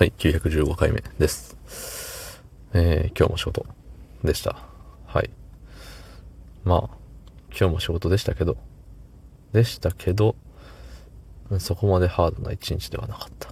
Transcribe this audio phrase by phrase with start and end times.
[0.00, 2.42] はい、915回目です。
[2.72, 3.66] えー、今日も仕事
[4.24, 4.56] でした。
[5.04, 5.28] はい。
[6.64, 6.96] まあ、
[7.50, 8.56] 今日も仕事でしたけど、
[9.52, 10.36] でしたけど、
[11.58, 13.50] そこまでハードな一日ではなかった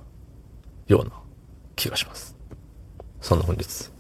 [0.87, 1.11] ような
[1.77, 2.34] 気がします。
[3.21, 3.91] そんな本日、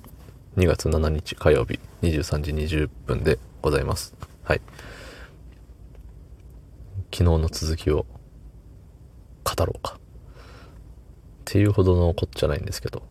[0.56, 4.14] 2月7日火曜日23時20分でございます。
[4.42, 4.62] はい。
[7.12, 8.06] 昨日の続きを
[9.44, 9.98] 語ろうか。
[11.48, 13.02] っていうほどのことじゃないんですけど、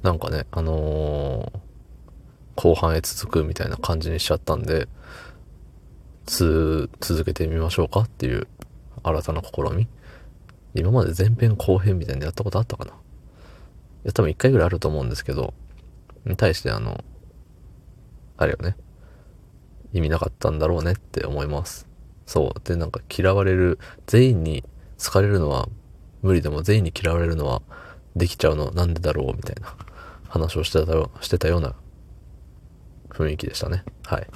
[0.00, 4.88] なんかね、あのー、後半へ続くみたいな感じにしちゃったんで、
[6.24, 8.48] つ、続けてみましょうかっていう
[9.02, 9.88] 新たな試み。
[10.74, 12.94] 今まで前編後編みたいなやったことあったかない
[14.04, 15.52] や、多分一回ぐらいあると思うんですけど、
[16.24, 17.04] に対してあの、
[18.38, 18.74] あれよね、
[19.92, 21.86] 意味なかったんだろうねって思います。
[22.24, 22.66] そう。
[22.66, 24.64] で、なんか嫌われる、全員に
[24.98, 25.68] 好かれるのは
[26.22, 27.62] 無理でも全員に嫌われるのは
[28.16, 29.74] できちゃうのなんでだろうみたいな
[30.28, 31.74] 話をしてたよしてたような
[33.10, 33.84] 雰囲気でしたね。
[34.04, 34.26] はい。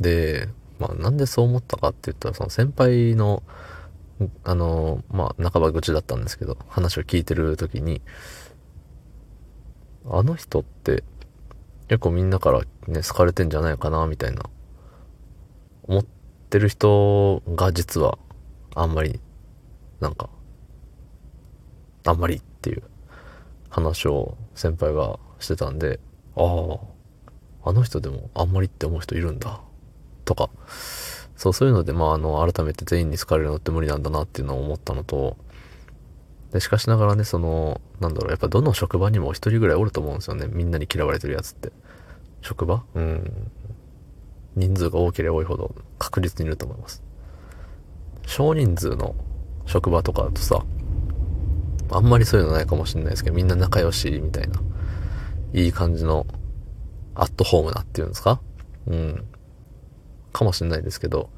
[0.00, 3.42] で、まあなんでそう思ったかって言ったらその先輩の
[4.44, 8.00] あの、まあ半ば口だったんですけど話を聞いてる時に
[10.08, 11.02] あの人って
[11.88, 14.42] 結構みんなからね好かれてんじゃないかなみたいな
[15.84, 16.04] 思っ
[16.50, 18.18] てる人が実は
[18.74, 19.20] あんまり
[20.00, 20.28] なんか、
[22.04, 22.82] あんまりっていう
[23.68, 26.00] 話を先輩がしてたんで、
[26.36, 29.60] ああ、あの人でもあんまりって思う人いるんだ。
[30.24, 30.50] とか、
[31.36, 35.36] そう、そういうので、まあ、あの、改めて全員に好かれるのって無理なんだなっていうのを思ったのと、
[36.52, 40.46] で、しかしながらね、その、なんだろう、やっぱどの職場にも一人ぐらいおると思うんですよね。
[40.48, 41.72] みんなに嫌われてるやつって。
[42.40, 42.84] 職場？
[42.94, 43.50] うん。
[44.54, 47.02] 人数が多ければ多いほど確実にいると思います。
[48.26, 49.14] 少人数の
[49.66, 50.64] 職場とかだとさ、
[51.90, 54.60] あんまりそういうのないかもしれないですけど、みんな仲良し、みたいな。
[55.52, 56.26] いい感じの、
[57.14, 58.40] アットホームなっていうんですか？
[58.86, 59.24] うん。
[60.32, 61.30] かもしれないですけど、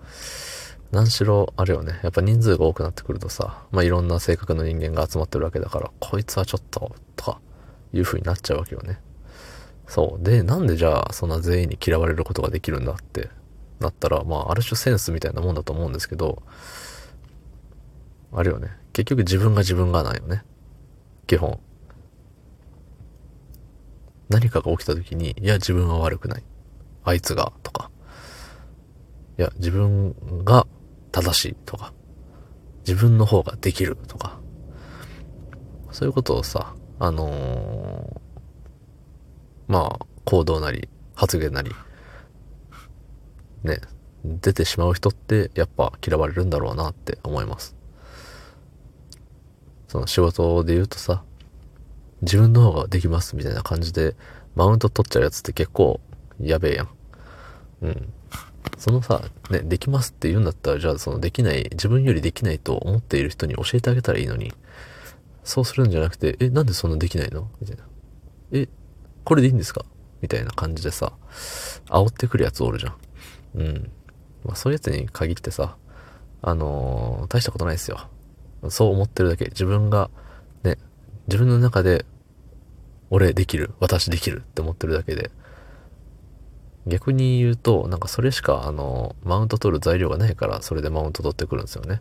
[0.90, 2.00] 何しろ、あれよね。
[2.02, 7.40] やっぱ人数が多くなってくるとさ、まあ、いろんな性格の人間が集まってるわけだから、こいつはちょっと、とか、
[7.92, 8.98] いう風になっちゃうわけよね。
[9.86, 10.24] そう。
[10.24, 13.28] で、なんでじゃあ、そんな全員に嫌われることができるんだって
[13.80, 16.42] なったら、まあ、ある種センスみたいなもんだと思うんですけど、
[18.32, 18.68] あるよね。
[18.92, 20.42] 結局自分が自分がないよね。
[21.26, 21.60] 基本。
[24.28, 26.42] 何かが起きた時に、いや、自分は悪くない。
[27.04, 27.90] あいつが、とか。
[29.38, 30.66] いや、自分が
[31.12, 31.92] 正しい、とか。
[32.86, 34.38] 自分の方ができる、とか。
[35.90, 41.72] そういうことをさ、あのー、まあ、行動なり、発言なり、
[43.62, 43.80] ね、
[44.24, 47.77] 出てしまう人って、やっぱ嫌われるんだろうなって思います。
[49.88, 51.24] その仕事で言うとさ、
[52.22, 54.14] 自分の方ができますみたいな感じで、
[54.54, 56.00] マウント取っちゃうやつって結構
[56.40, 56.88] やべえやん。
[57.82, 58.12] うん。
[58.76, 64.52] そのさ、ね、できますって言うんだったら、じゃあそのできない、自分よりできないと思っている人に教えてあげたらいいのに、
[65.42, 67.48] そうするんじゃなくて、え、なんでそんなできないの？
[67.60, 67.84] みたいな。
[68.52, 68.68] え、
[69.24, 69.84] これでいいんですか？
[70.20, 71.12] みたいな感じでさ、
[71.86, 72.94] 煽ってくるやつおるじゃん。
[73.54, 73.90] うん。
[74.44, 75.76] まあそういうやつに限ってさ、
[76.42, 78.08] あのー、大したことないですよ。
[78.68, 79.46] そう思ってるだけ。
[79.46, 80.10] 自分が、
[80.64, 80.78] ね、
[81.26, 82.04] 自分の中で、
[83.10, 85.30] 俺できる、私できるって思ってるだけで、
[86.86, 92.00] 逆に言うと、なんかそれしか、あの、マウント取る材料がないから、それでマウント取ってくるんですよね。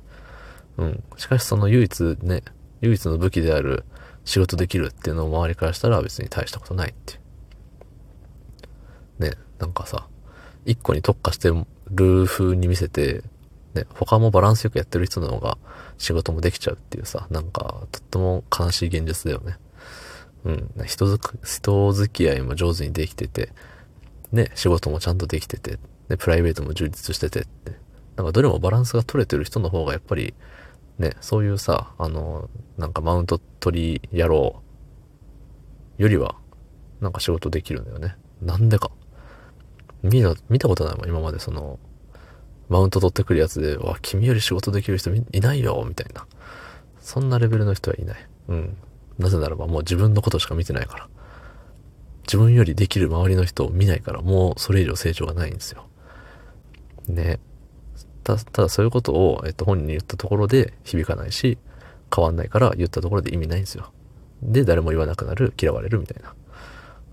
[0.78, 1.03] うん。
[1.18, 2.44] しかしその唯一ね、
[2.81, 3.84] 唯一の武器である
[4.24, 7.19] 仕事できるっていうのを周りからしたら別に大したことないって。
[9.19, 10.07] ね、なんかさ、
[10.66, 11.50] 一個に特化して
[11.91, 13.24] る風に見せて、
[13.77, 15.57] ね、他もバランスよくやってる人の方が
[15.97, 19.57] 仕事もできちゃうっていうさ、なんか、とっても悲しい現実だよね。
[20.45, 20.85] うん。
[20.85, 23.49] 人づく、人付き合いも上手にできてて、
[24.31, 25.79] ね、仕事もちゃんとできてて、
[26.09, 27.73] ね、プライベートも充実しててって、
[28.15, 30.33] なんかどれもバランスが取れてる人の方がやっぱり、
[30.97, 34.62] ね、そういうさ、あの、なんかマウント取り野郎
[35.97, 36.35] よりは、
[37.00, 38.15] なんか仕事できるんだよね。
[38.41, 38.91] なんでか。
[40.03, 41.79] 見た、見たことないもん、今までその、
[42.69, 46.25] マウント取ってくるやつで、わ、君より仕事できる人いないよ、みたいな。
[46.99, 48.27] そんなレベルの人はいない。
[48.49, 48.77] うん。
[49.17, 51.07] なぜならばもう自分のことしか見てないから。
[52.23, 55.87] 自分よりできる周りの人を見ないから、もうそれ以上成長がないんですよ。
[57.07, 57.39] ね。
[58.23, 61.57] たただそういうことを、えっと、本人に言ったところで響かないし、
[62.13, 63.91] 変わんないから言ったところで意味ないんですよ。
[64.41, 66.35] で、誰も言わなくなる、嫌われるみたいな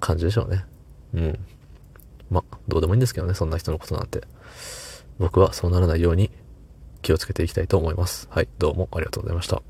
[0.00, 0.64] 感じでしょうね。
[1.14, 1.38] うん。
[2.30, 4.22] ま、どうでもいいんですけどね、そんな人のことなんて。
[5.18, 6.30] 僕はそうならないように
[7.02, 8.28] 気をつけていきたいと思います。
[8.30, 9.62] はい、どうもありがとうございました。